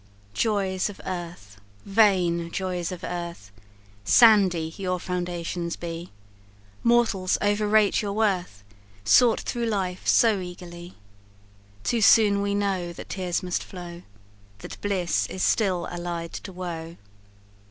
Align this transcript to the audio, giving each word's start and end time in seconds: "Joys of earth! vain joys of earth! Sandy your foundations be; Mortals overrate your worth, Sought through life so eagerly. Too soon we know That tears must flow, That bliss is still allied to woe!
"Joys 0.33 0.89
of 0.89 0.99
earth! 1.05 1.57
vain 1.85 2.49
joys 2.49 2.91
of 2.91 3.03
earth! 3.03 3.51
Sandy 4.03 4.73
your 4.77 4.99
foundations 4.99 5.75
be; 5.75 6.11
Mortals 6.81 7.37
overrate 7.39 8.01
your 8.01 8.13
worth, 8.13 8.63
Sought 9.03 9.41
through 9.41 9.67
life 9.67 10.07
so 10.07 10.39
eagerly. 10.39 10.95
Too 11.83 12.01
soon 12.01 12.41
we 12.41 12.55
know 12.55 12.91
That 12.93 13.09
tears 13.09 13.43
must 13.43 13.63
flow, 13.63 14.01
That 14.57 14.81
bliss 14.81 15.27
is 15.27 15.43
still 15.43 15.87
allied 15.91 16.33
to 16.33 16.51
woe! 16.51 16.97